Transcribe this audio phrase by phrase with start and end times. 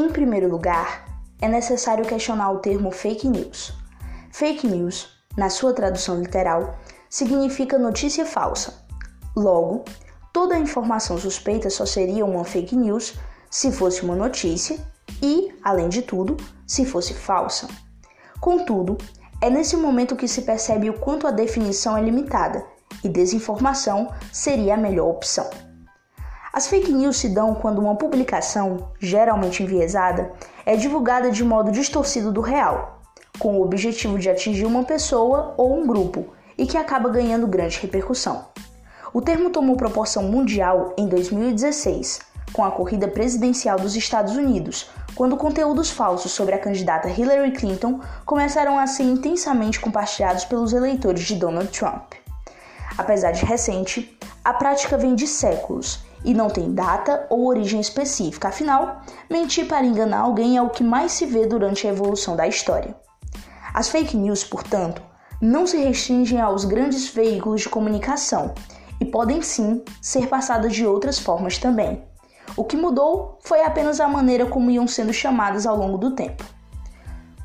[0.00, 1.04] Em primeiro lugar,
[1.42, 3.74] é necessário questionar o termo fake news.
[4.32, 8.82] Fake news, na sua tradução literal, significa notícia falsa.
[9.36, 9.84] Logo,
[10.32, 13.12] toda informação suspeita só seria uma fake news
[13.50, 14.78] se fosse uma notícia
[15.22, 16.34] e, além de tudo,
[16.66, 17.68] se fosse falsa.
[18.40, 18.96] Contudo,
[19.38, 22.64] é nesse momento que se percebe o quanto a definição é limitada
[23.04, 25.69] e desinformação seria a melhor opção.
[26.60, 30.30] As fake news se dão quando uma publicação, geralmente enviesada,
[30.66, 33.00] é divulgada de modo distorcido do real,
[33.38, 36.26] com o objetivo de atingir uma pessoa ou um grupo
[36.58, 38.44] e que acaba ganhando grande repercussão.
[39.10, 42.20] O termo tomou proporção mundial em 2016,
[42.52, 48.00] com a corrida presidencial dos Estados Unidos, quando conteúdos falsos sobre a candidata Hillary Clinton
[48.26, 52.12] começaram a ser intensamente compartilhados pelos eleitores de Donald Trump.
[52.98, 58.48] Apesar de recente, a prática vem de séculos e não tem data ou origem específica,
[58.48, 62.46] afinal, mentir para enganar alguém é o que mais se vê durante a evolução da
[62.46, 62.94] história.
[63.72, 65.02] As fake news, portanto,
[65.40, 68.54] não se restringem aos grandes veículos de comunicação
[69.00, 72.04] e podem sim ser passadas de outras formas também.
[72.56, 76.44] O que mudou foi apenas a maneira como iam sendo chamadas ao longo do tempo.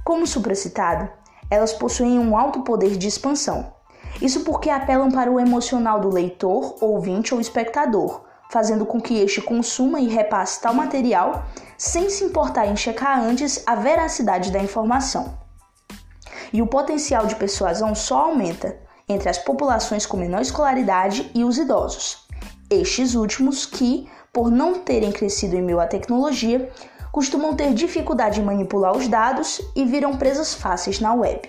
[0.04, 1.08] Como supracitado,
[1.50, 3.74] elas possuem um alto poder de expansão.
[4.22, 8.25] Isso porque apelam para o emocional do leitor, ouvinte ou espectador,
[8.56, 11.44] fazendo com que este consuma e repasse tal material
[11.78, 15.38] sem se importar em checar antes a veracidade da informação.
[16.54, 18.78] E o potencial de persuasão só aumenta
[19.10, 22.26] entre as populações com menor escolaridade e os idosos.
[22.70, 26.72] Estes últimos que, por não terem crescido em meio à tecnologia,
[27.12, 31.42] costumam ter dificuldade em manipular os dados e viram presas fáceis na web.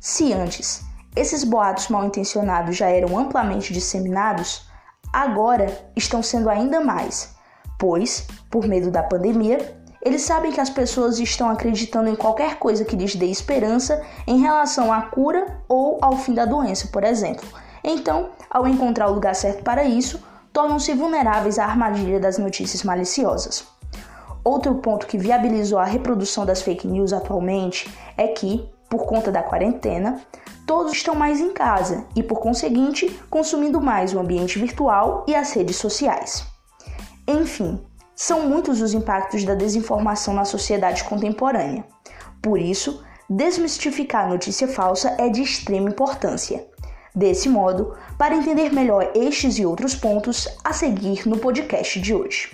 [0.00, 0.80] Se antes
[1.14, 4.66] esses boatos mal intencionados já eram amplamente disseminados,
[5.12, 7.34] agora estão sendo ainda mais,
[7.78, 12.84] pois, por medo da pandemia, eles sabem que as pessoas estão acreditando em qualquer coisa
[12.84, 17.46] que lhes dê esperança em relação à cura ou ao fim da doença, por exemplo.
[17.82, 20.22] Então, ao encontrar o lugar certo para isso,
[20.52, 23.66] tornam-se vulneráveis à armadilha das notícias maliciosas.
[24.44, 29.42] Outro ponto que viabilizou a reprodução das fake news atualmente é que, por conta da
[29.42, 30.20] quarentena,
[30.66, 35.52] todos estão mais em casa e, por conseguinte, consumindo mais o ambiente virtual e as
[35.52, 36.44] redes sociais.
[37.26, 37.80] Enfim,
[38.14, 41.84] são muitos os impactos da desinformação na sociedade contemporânea.
[42.42, 46.66] Por isso, desmistificar a notícia falsa é de extrema importância.
[47.14, 52.50] Desse modo, para entender melhor estes e outros pontos, a seguir no podcast de hoje.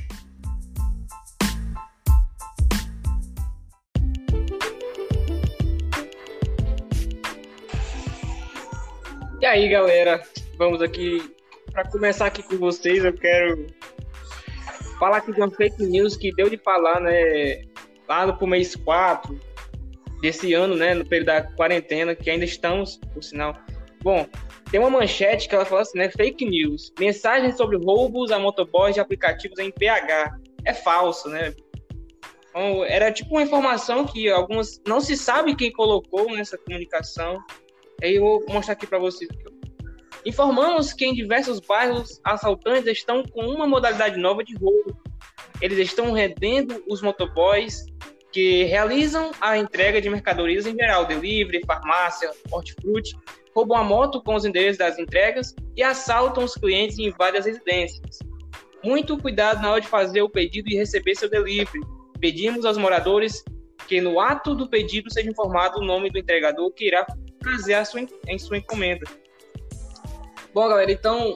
[9.43, 10.23] E aí, galera,
[10.57, 11.35] vamos aqui
[11.73, 13.05] para começar aqui com vocês.
[13.05, 13.67] Eu quero
[15.01, 17.65] falar aqui de uma fake news que deu de falar, né,
[18.09, 19.37] lá no mês 4
[20.21, 23.59] desse ano, né, no período da quarentena, que ainda estamos, por sinal.
[24.01, 24.29] Bom,
[24.71, 26.93] tem uma manchete que ela fala assim, né, fake news.
[26.97, 30.39] Mensagens sobre roubos a motoboys de aplicativos em PH.
[30.65, 31.53] É falso, né?
[32.49, 37.43] Então, era tipo uma informação que algumas não se sabe quem colocou nessa comunicação
[38.11, 39.31] eu vou mostrar aqui para vocês.
[40.25, 44.97] Informamos que em diversos bairros assaltantes estão com uma modalidade nova de roubo.
[45.61, 47.85] Eles estão rendendo os motoboys
[48.33, 53.15] que realizam a entrega de mercadorias em geral, delivery, farmácia, hortifruti,
[53.55, 58.19] roubam a moto com os endereços das entregas e assaltam os clientes em várias residências.
[58.83, 61.81] Muito cuidado na hora de fazer o pedido e receber seu delivery.
[62.19, 63.45] Pedimos aos moradores
[63.87, 67.07] que no ato do pedido seja informado o nome do entregador que irá
[67.43, 69.05] trazer a sua, em sua encomenda.
[70.55, 71.35] Bom, galera, então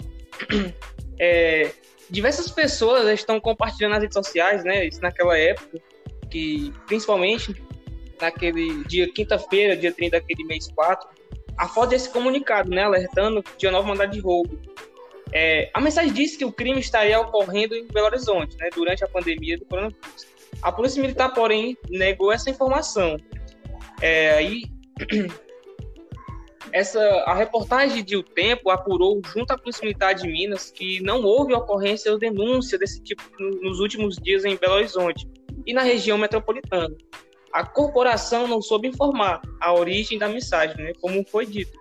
[1.19, 1.73] é,
[2.11, 4.87] diversas pessoas estão compartilhando nas redes sociais, né?
[4.87, 5.79] Isso naquela época,
[6.31, 7.55] que principalmente
[8.21, 11.09] naquele dia quinta-feira, dia 30 daquele mês 4,
[11.57, 12.85] a foto desse comunicado, né?
[12.85, 14.59] Alertando de uma nova mandada de roubo.
[15.33, 18.69] É, a mensagem disse que o crime estaria ocorrendo em Belo Horizonte, né?
[18.75, 20.27] Durante a pandemia do coronavírus.
[20.63, 23.17] A Polícia Militar, porém, negou essa informação.
[24.01, 24.63] É, aí
[26.77, 31.55] essa, a reportagem de O Tempo apurou junto à Militar de Minas que não houve
[31.55, 35.27] ocorrência ou denúncia desse tipo nos últimos dias em Belo Horizonte
[35.67, 36.95] e na região metropolitana.
[37.51, 41.81] A corporação não soube informar a origem da mensagem, né, como foi dito.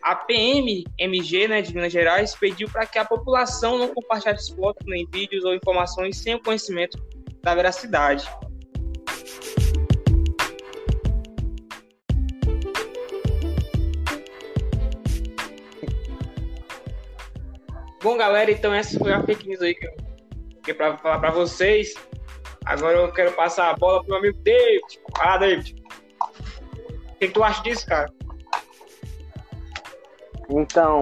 [0.00, 5.06] A PMMG né, de Minas Gerais pediu para que a população não compartilhasse fotos, nem
[5.12, 6.98] vídeos ou informações sem o conhecimento
[7.42, 8.26] da veracidade.
[18.04, 19.92] Bom, galera, então essa foi a fake news aí que eu
[20.56, 21.94] fiquei para falar para vocês.
[22.66, 25.00] Agora eu quero passar a bola pro meu amigo David.
[25.18, 25.82] Ah, David.
[26.20, 28.12] O que, que tu acha disso, cara?
[30.50, 31.00] Então,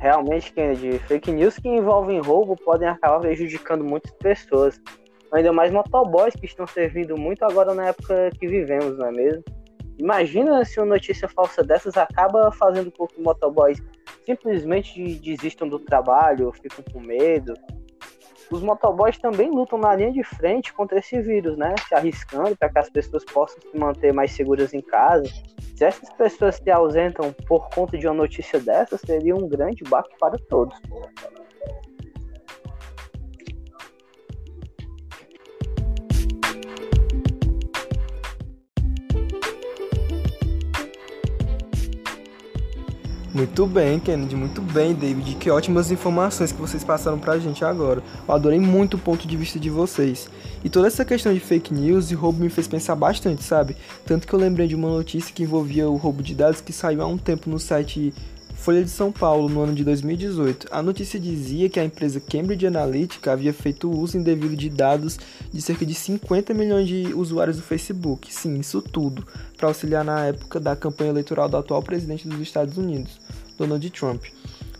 [0.00, 4.80] realmente, Kennedy, fake news que envolvem roubo podem acabar prejudicando muitas pessoas.
[5.34, 9.44] Ainda mais motoboys que estão servindo muito agora na época que vivemos, não é mesmo?
[9.98, 13.82] Imagina se uma notícia falsa dessas acaba fazendo com que motoboys
[14.28, 17.54] simplesmente desistam do trabalho, ficam com medo.
[18.50, 21.74] Os motoboys também lutam na linha de frente contra esse vírus, né?
[21.86, 25.24] Se arriscando para que as pessoas possam se manter mais seguras em casa.
[25.76, 30.14] Se essas pessoas se ausentam por conta de uma notícia dessa, seria um grande baque
[30.18, 30.78] para todos.
[43.38, 45.36] Muito bem, Kennedy, muito bem, David.
[45.36, 48.02] Que ótimas informações que vocês passaram pra gente agora.
[48.26, 50.28] Eu adorei muito o ponto de vista de vocês.
[50.64, 53.76] E toda essa questão de fake news e roubo me fez pensar bastante, sabe?
[54.04, 57.00] Tanto que eu lembrei de uma notícia que envolvia o roubo de dados que saiu
[57.00, 58.12] há um tempo no site
[58.58, 62.66] Folha de São Paulo, no ano de 2018, a notícia dizia que a empresa Cambridge
[62.66, 65.16] Analytica havia feito uso indevido de dados
[65.50, 68.34] de cerca de 50 milhões de usuários do Facebook.
[68.34, 69.24] Sim, isso tudo,
[69.56, 73.18] para auxiliar na época da campanha eleitoral do atual presidente dos Estados Unidos,
[73.56, 74.24] Donald Trump.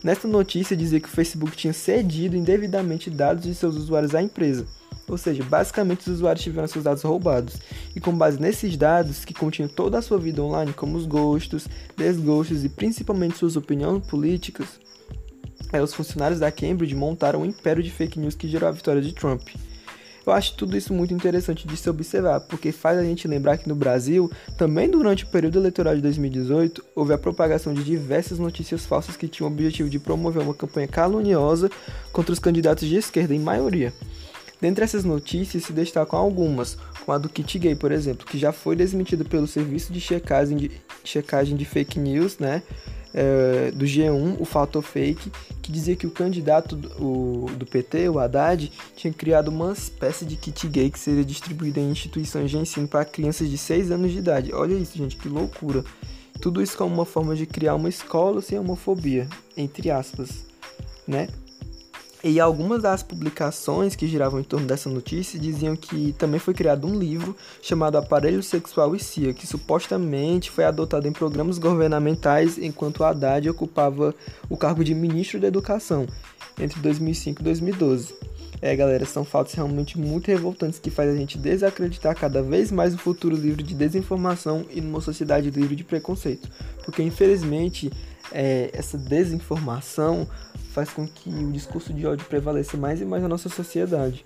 [0.03, 4.67] Nesta notícia dizia que o Facebook tinha cedido indevidamente dados de seus usuários à empresa.
[5.09, 7.55] Ou seja, basicamente os usuários tiveram seus dados roubados.
[7.95, 11.67] E com base nesses dados, que continham toda a sua vida online, como os gostos,
[11.97, 14.67] desgostos e principalmente suas opiniões políticas,
[15.71, 19.01] é, os funcionários da Cambridge montaram um império de fake news que gerou a vitória
[19.01, 19.49] de Trump.
[20.25, 23.67] Eu acho tudo isso muito interessante de se observar, porque faz a gente lembrar que
[23.67, 28.85] no Brasil, também durante o período eleitoral de 2018, houve a propagação de diversas notícias
[28.85, 31.71] falsas que tinham o objetivo de promover uma campanha caluniosa
[32.11, 33.91] contra os candidatos de esquerda, em maioria.
[34.61, 38.51] Dentre essas notícias se destacam algumas, como a do Kit Gay, por exemplo, que já
[38.51, 40.71] foi desmentida pelo serviço de checagem de,
[41.03, 42.61] checagem de fake news, né?
[43.11, 45.31] É, do G1, o Fato Fake,
[45.63, 50.25] que dizia que o candidato do, o, do PT, o Haddad, tinha criado uma espécie
[50.25, 54.11] de kit gay que seria distribuída em instituições de ensino para crianças de 6 anos
[54.11, 54.53] de idade.
[54.53, 55.83] Olha isso, gente, que loucura.
[56.39, 59.27] Tudo isso como uma forma de criar uma escola sem homofobia,
[59.57, 60.45] entre aspas,
[61.07, 61.27] né?
[62.21, 66.85] E algumas das publicações que giravam em torno dessa notícia diziam que também foi criado
[66.85, 73.05] um livro chamado Aparelho Sexual e CIA, que supostamente foi adotado em programas governamentais enquanto
[73.05, 74.13] Haddad ocupava
[74.49, 76.05] o cargo de ministro da Educação
[76.59, 78.13] entre 2005 e 2012.
[78.61, 82.91] É, galera, são fatos realmente muito revoltantes que fazem a gente desacreditar cada vez mais
[82.91, 86.49] no futuro livre de desinformação e numa sociedade livre de preconceito.
[86.83, 87.89] Porque, infelizmente,
[88.31, 90.27] é, essa desinformação
[90.71, 94.25] faz com que o discurso de ódio prevaleça mais e mais na nossa sociedade.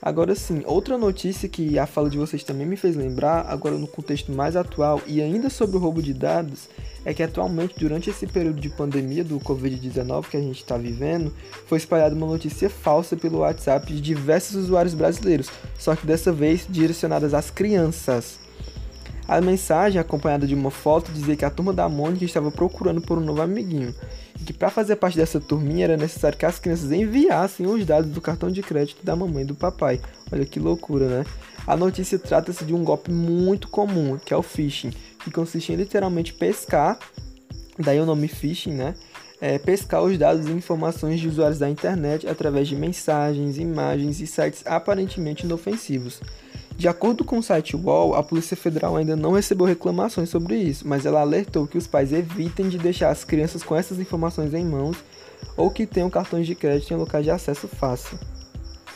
[0.00, 3.88] Agora sim, outra notícia que a fala de vocês também me fez lembrar, agora no
[3.88, 6.68] contexto mais atual e ainda sobre o roubo de dados,
[7.04, 11.34] é que atualmente, durante esse período de pandemia do Covid-19 que a gente está vivendo,
[11.66, 16.64] foi espalhada uma notícia falsa pelo WhatsApp de diversos usuários brasileiros, só que dessa vez
[16.68, 18.38] direcionadas às crianças.
[19.26, 23.18] A mensagem, acompanhada de uma foto, dizia que a turma da Mônica estava procurando por
[23.18, 23.92] um novo amiguinho
[24.48, 28.18] que para fazer parte dessa turminha era necessário que as crianças enviassem os dados do
[28.18, 30.00] cartão de crédito da mamãe e do papai.
[30.32, 31.26] Olha que loucura, né?
[31.66, 34.90] A notícia trata-se de um golpe muito comum, que é o phishing,
[35.22, 36.98] que consiste em literalmente pescar,
[37.78, 38.94] daí o nome phishing, né?
[39.38, 44.26] É, pescar os dados e informações de usuários da internet através de mensagens, imagens e
[44.26, 46.22] sites aparentemente inofensivos.
[46.78, 50.86] De acordo com o site UOL, a Polícia Federal ainda não recebeu reclamações sobre isso,
[50.86, 54.64] mas ela alertou que os pais evitem de deixar as crianças com essas informações em
[54.64, 54.96] mãos
[55.56, 58.16] ou que tenham cartões de crédito em locais de acesso fácil.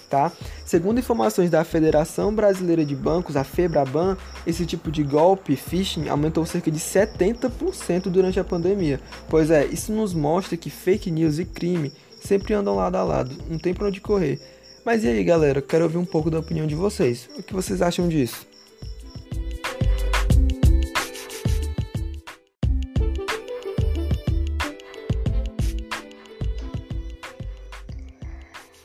[0.08, 0.30] Tá?
[0.64, 6.46] Segundo informações da Federação Brasileira de Bancos, a FEBRABAN, esse tipo de golpe, phishing, aumentou
[6.46, 9.00] cerca de 70% durante a pandemia.
[9.28, 13.34] Pois é, isso nos mostra que fake news e crime sempre andam lado a lado,
[13.50, 14.40] não tem para onde correr.
[14.84, 15.62] Mas e aí, galera?
[15.62, 17.28] Quero ouvir um pouco da opinião de vocês.
[17.38, 18.46] O que vocês acham disso?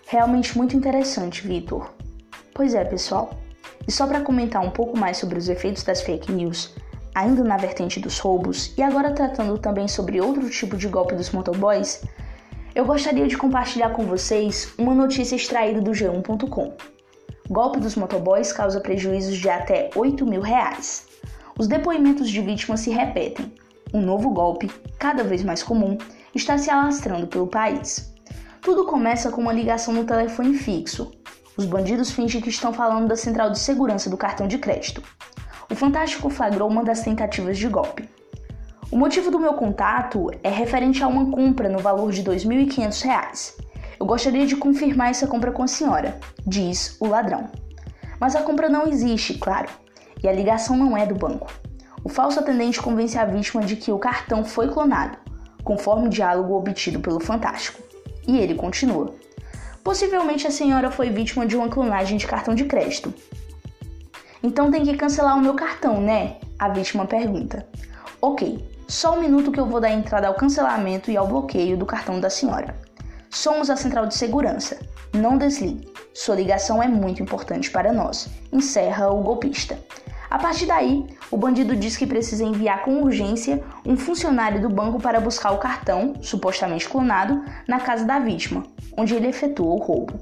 [0.06, 1.92] Realmente muito interessante, Vitor.
[2.54, 3.39] Pois é, pessoal.
[3.88, 6.75] E só para comentar um pouco mais sobre os efeitos das fake news,
[7.13, 11.32] ainda na vertente dos roubos e agora tratando também sobre outro tipo de golpe dos
[11.32, 12.04] motoboys,
[12.78, 16.74] eu gostaria de compartilhar com vocês uma notícia extraída do G1.com.
[17.50, 21.08] Golpe dos motoboys causa prejuízos de até 8 mil reais.
[21.58, 23.52] Os depoimentos de vítimas se repetem.
[23.92, 24.70] Um novo golpe,
[25.00, 25.98] cada vez mais comum,
[26.36, 28.14] está se alastrando pelo país.
[28.62, 31.12] Tudo começa com uma ligação no telefone fixo.
[31.58, 35.02] Os bandidos fingem que estão falando da central de segurança do cartão de crédito.
[35.68, 38.08] O Fantástico flagrou uma das tentativas de golpe.
[38.89, 43.56] O motivo do meu contato é referente a uma compra no valor de R$ 2.500.
[44.00, 47.50] Eu gostaria de confirmar essa compra com a senhora, diz o ladrão.
[48.17, 49.67] Mas a compra não existe, claro,
[50.24, 51.51] e a ligação não é do banco.
[52.01, 55.17] O falso atendente convence a vítima de que o cartão foi clonado,
[55.65, 57.84] conforme o diálogo obtido pelo Fantástico.
[58.25, 59.13] E ele continua.
[59.84, 63.13] Possivelmente a senhora foi vítima de uma clonagem de cartão de crédito.
[64.41, 66.38] Então tem que cancelar o meu cartão, né?
[66.58, 67.67] A vítima pergunta.
[68.22, 71.86] Ok, só um minuto que eu vou dar entrada ao cancelamento e ao bloqueio do
[71.86, 72.74] cartão da senhora.
[73.29, 74.79] Somos a central de segurança.
[75.13, 75.91] Não desligue.
[76.13, 78.29] Sua ligação é muito importante para nós.
[78.51, 79.77] Encerra o golpista.
[80.29, 85.00] A partir daí, o bandido diz que precisa enviar com urgência um funcionário do banco
[85.00, 88.63] para buscar o cartão, supostamente clonado, na casa da vítima,
[88.98, 90.20] onde ele efetuou o roubo.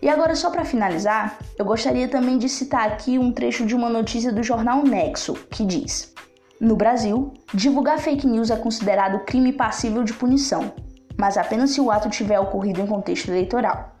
[0.00, 3.88] E agora, só para finalizar, eu gostaria também de citar aqui um trecho de uma
[3.88, 6.12] notícia do jornal Nexo, que diz:
[6.60, 10.72] No Brasil, divulgar fake news é considerado crime passível de punição,
[11.16, 13.96] mas apenas se o ato tiver ocorrido em contexto eleitoral.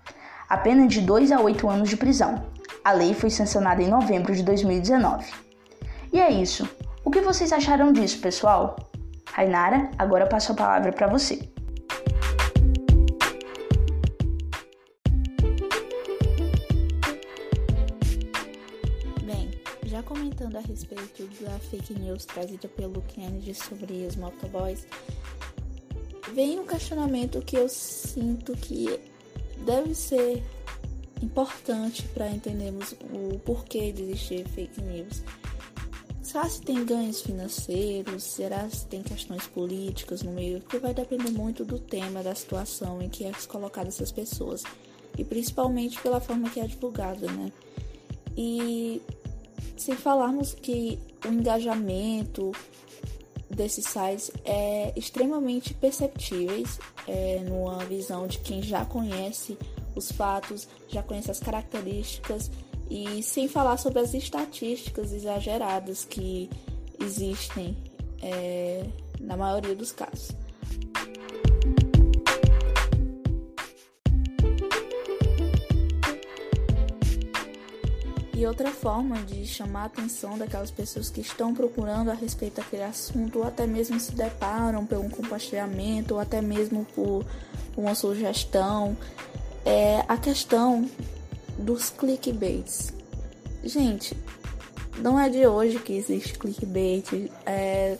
[0.48, 2.44] A pena é de 2 a 8 anos de prisão.
[2.84, 5.32] A lei foi sancionada em novembro de 2019.
[6.12, 6.68] E é isso.
[7.04, 8.76] O que vocês acharam disso, pessoal?
[9.32, 11.48] Rainara, agora passo a palavra para você.
[19.94, 24.88] Já comentando a respeito da fake news trazida pelo Kennedy sobre os motoboys,
[26.32, 28.98] vem um questionamento que eu sinto que
[29.64, 30.42] deve ser
[31.22, 35.22] importante para entendermos o porquê de existir fake news.
[36.22, 38.24] Será se tem ganhos financeiros?
[38.24, 40.60] Será se tem questões políticas no meio?
[40.60, 44.64] Porque vai depender muito do tema, da situação em que é colocada essas pessoas.
[45.16, 47.52] E principalmente pela forma que é divulgada, né?
[48.36, 49.00] E
[49.76, 52.52] sem falarmos que o engajamento
[53.48, 59.56] desses sites é extremamente perceptíveis é, numa visão de quem já conhece
[59.94, 62.50] os fatos, já conhece as características
[62.90, 66.50] e sem falar sobre as estatísticas exageradas que
[67.00, 67.76] existem
[68.22, 68.84] é,
[69.20, 70.43] na maioria dos casos.
[78.44, 82.82] E outra forma de chamar a atenção daquelas pessoas que estão procurando a respeito daquele
[82.82, 87.24] assunto, ou até mesmo se deparam por um compartilhamento, ou até mesmo por
[87.74, 88.94] uma sugestão,
[89.64, 90.86] é a questão
[91.56, 92.92] dos clickbaits.
[93.62, 94.14] Gente,
[94.98, 97.30] não é de hoje que existe clickbait.
[97.46, 97.96] É,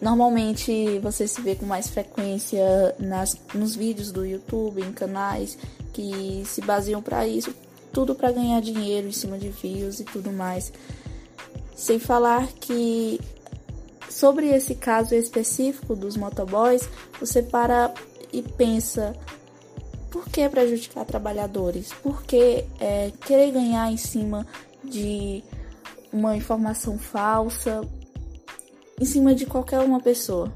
[0.00, 5.58] normalmente você se vê com mais frequência nas, nos vídeos do YouTube, em canais
[5.92, 7.54] que se baseiam para isso,
[7.92, 10.72] tudo para ganhar dinheiro em cima de views e tudo mais.
[11.74, 13.20] Sem falar que
[14.08, 17.92] sobre esse caso específico dos motoboys, você para
[18.32, 19.14] e pensa
[20.10, 21.92] por que prejudicar trabalhadores?
[22.02, 24.46] Por que é, querer ganhar em cima
[24.84, 25.42] de
[26.12, 27.80] uma informação falsa,
[29.00, 30.52] em cima de qualquer uma pessoa?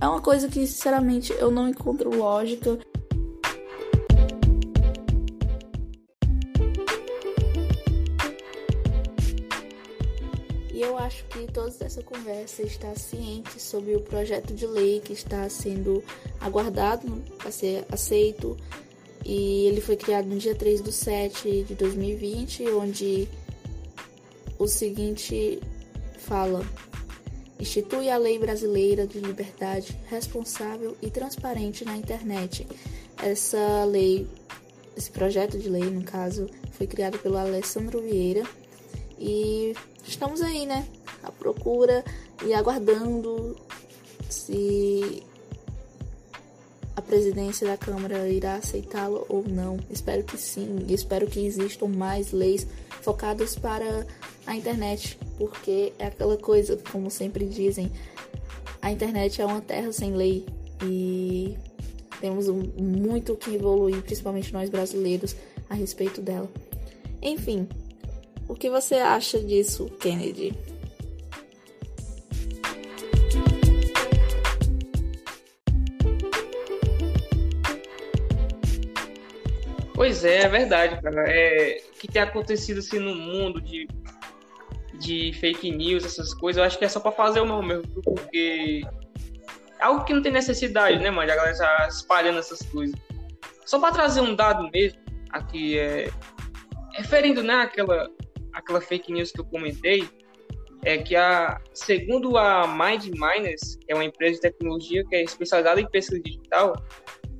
[0.00, 2.78] É uma coisa que, sinceramente, eu não encontro lógica.
[11.08, 16.04] Acho que toda essa conversa está ciente sobre o projeto de lei que está sendo
[16.38, 18.56] aguardado para ser aceito.
[19.24, 23.26] E ele foi criado no dia 3 de 7 de 2020, onde
[24.58, 25.60] o seguinte
[26.18, 26.62] fala:
[27.58, 32.66] institui a Lei Brasileira de Liberdade Responsável e Transparente na Internet.
[33.22, 34.26] Essa lei,
[34.94, 38.42] esse projeto de lei, no caso, foi criado pelo Alessandro Vieira
[39.18, 39.74] e
[40.06, 40.86] estamos aí, né?
[41.28, 42.02] À procura
[42.44, 43.54] e aguardando
[44.30, 45.22] se
[46.96, 49.78] a presidência da Câmara irá aceitá-lo ou não.
[49.90, 50.84] Espero que sim.
[50.88, 52.66] E espero que existam mais leis
[53.02, 54.06] focadas para
[54.46, 57.92] a internet, porque é aquela coisa, como sempre dizem,
[58.82, 60.46] a internet é uma terra sem lei
[60.82, 61.56] e
[62.20, 65.36] temos muito que evoluir, principalmente nós brasileiros,
[65.68, 66.50] a respeito dela.
[67.20, 67.68] Enfim,
[68.48, 70.54] o que você acha disso, Kennedy?
[80.18, 81.30] Pois é, é verdade, cara.
[81.30, 83.86] É, o que tem acontecido assim no mundo de,
[84.94, 87.86] de fake news, essas coisas, eu acho que é só pra fazer o mal mesmo,
[88.02, 88.82] porque
[89.78, 91.30] é algo que não tem necessidade, né, mano?
[91.30, 92.96] A galera tá espalhando essas coisas.
[93.64, 94.98] Só pra trazer um dado mesmo,
[95.30, 96.10] aqui é
[96.94, 98.10] referindo né, àquela,
[98.52, 100.08] àquela fake news que eu comentei,
[100.84, 105.22] é que a segundo a Mind Miners, que é uma empresa de tecnologia que é
[105.22, 106.74] especializada em pesquisa digital,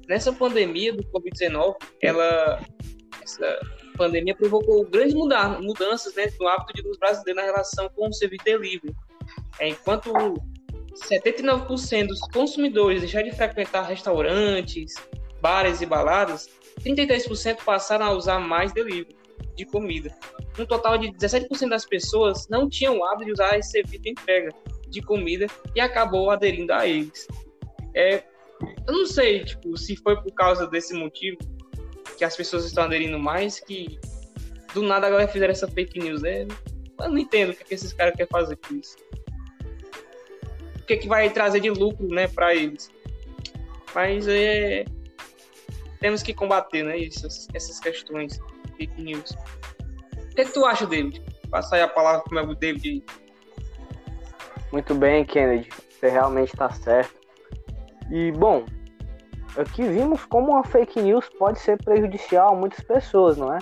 [0.09, 2.61] nessa pandemia do COVID-19, ela
[3.23, 3.61] essa
[3.97, 8.95] pandemia provocou grandes mudanças né, no hábito dos brasileiros na relação com o serviço delivery.
[9.59, 10.13] É, enquanto
[10.95, 14.95] 79% dos consumidores deixaram de frequentar restaurantes,
[15.41, 16.49] bares e baladas,
[16.81, 19.17] 33% passaram a usar mais delivery
[19.55, 20.15] de comida.
[20.59, 24.11] Um total de 17% das pessoas não tinham o hábito de usar esse serviço de
[24.11, 24.51] entrega
[24.89, 27.27] de comida e acabou aderindo a eles.
[27.95, 28.23] É,
[28.87, 31.39] eu não sei tipo, se foi por causa desse motivo
[32.17, 33.99] que as pessoas estão aderindo mais que
[34.75, 36.23] do nada agora fizeram essa fake news.
[36.23, 36.47] Né?
[37.01, 38.97] Eu não entendo o que, que esses caras querem fazer com isso.
[40.81, 42.91] O que, que vai trazer de lucro né, para eles.
[43.95, 44.85] Mas é,
[46.01, 48.39] temos que combater né, essas, essas questões
[48.77, 49.31] fake news.
[49.31, 51.23] O que, é que tu acha, David?
[51.51, 53.05] Passar aí a palavra para o David.
[54.73, 55.69] Muito bem, Kennedy.
[55.91, 57.18] Você realmente está certo.
[58.11, 58.65] E, bom,
[59.57, 63.59] aqui vimos como uma fake news pode ser prejudicial a muitas pessoas, não é?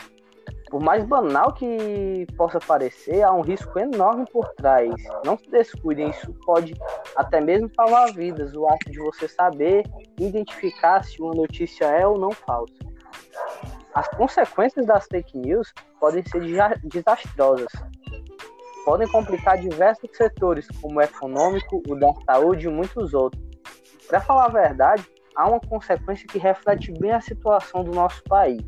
[0.71, 4.93] Por mais banal que possa parecer, há um risco enorme por trás.
[5.25, 6.75] Não se descuidem, isso pode
[7.17, 8.55] até mesmo salvar vidas.
[8.55, 9.85] O ato de você saber
[10.19, 12.75] identificar se uma notícia é ou não falsa.
[13.95, 16.43] As consequências das fake news podem ser
[16.85, 17.73] desastrosas.
[18.85, 23.46] Podem complicar diversos setores, como o econômico, o da saúde e muitos outros.
[24.09, 28.63] Para falar a verdade, há uma consequência que reflete bem a situação do nosso país.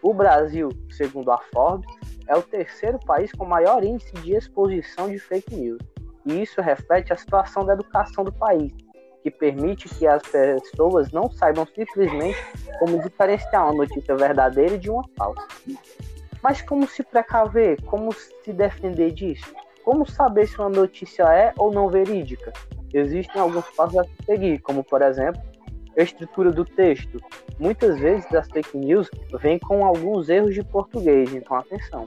[0.00, 1.92] O Brasil, segundo a Forbes,
[2.28, 5.82] é o terceiro país com maior índice de exposição de fake news.
[6.24, 8.72] E isso reflete a situação da educação do país,
[9.22, 12.38] que permite que as pessoas não saibam simplesmente
[12.78, 15.46] como diferenciar uma notícia verdadeira de uma falsa.
[16.40, 17.82] Mas como se precaver?
[17.82, 19.52] Como se defender disso?
[19.84, 22.52] Como saber se uma notícia é ou não verídica?
[22.96, 25.42] Existem alguns passos a seguir, como por exemplo,
[25.98, 27.20] a estrutura do texto.
[27.58, 32.06] Muitas vezes as fake news vêm com alguns erros de português, então atenção.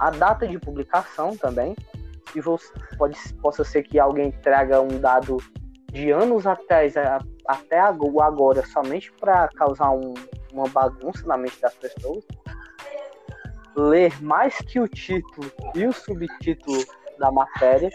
[0.00, 1.76] A data de publicação também,
[2.34, 2.40] e
[2.98, 5.36] pode, possa ser que alguém traga um dado
[5.92, 6.94] de anos atrás
[7.46, 10.14] até agora somente para causar um,
[10.52, 12.24] uma bagunça na mente das pessoas.
[13.76, 16.84] Ler mais que o título e o subtítulo
[17.20, 17.90] da matéria.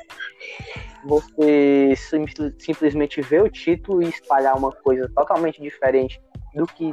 [1.08, 2.26] Você sim,
[2.60, 6.22] simplesmente vê o título e espalhar uma coisa totalmente diferente
[6.54, 6.92] do que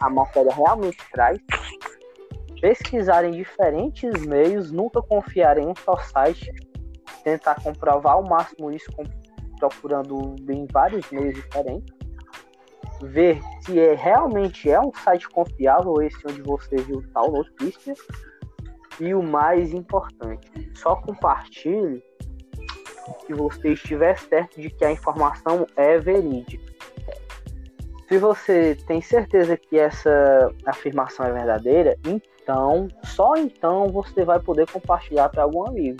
[0.00, 1.38] a matéria realmente traz.
[2.60, 6.52] Pesquisar em diferentes meios, nunca confiar em um só site,
[7.24, 8.92] tentar comprovar ao máximo isso
[9.58, 11.92] procurando em vários meios diferentes,
[13.02, 17.94] ver se é realmente é um site confiável esse onde você viu tal notícia
[19.00, 22.02] e o mais importante, só compartilhe
[23.26, 26.72] se você estiver certo de que a informação é verídica.
[28.08, 34.70] Se você tem certeza que essa afirmação é verdadeira, então, só então você vai poder
[34.70, 35.98] compartilhar para algum amigo.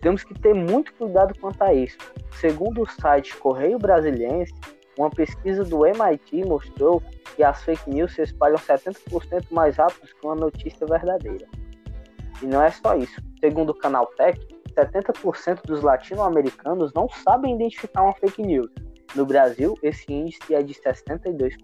[0.00, 1.98] Temos que ter muito cuidado quanto a isso.
[2.40, 4.54] Segundo o site Correio Brasiliense,
[4.96, 7.02] uma pesquisa do MIT mostrou
[7.34, 11.46] que as fake news se espalham 70% mais rápido que uma notícia verdadeira.
[12.40, 13.20] E não é só isso.
[13.40, 14.38] Segundo o canal Tech,
[14.74, 18.70] 70% dos latino-americanos não sabem identificar uma fake news.
[19.14, 21.54] No Brasil, esse índice é de 62%.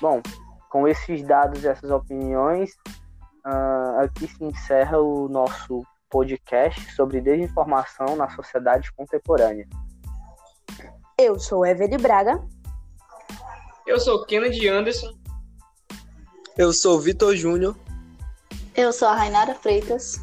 [0.00, 0.20] Bom,
[0.68, 2.74] com esses dados e essas opiniões,
[3.46, 9.66] uh, aqui se encerra o nosso podcast sobre desinformação na sociedade contemporânea.
[11.18, 12.46] Eu sou Evelyn Braga.
[13.86, 15.16] Eu sou Kennedy Anderson.
[16.58, 17.74] Eu sou Vitor Júnior.
[18.74, 20.16] Eu sou a Rainara Freitas.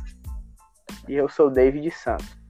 [1.10, 2.43] E eu sou David Santos.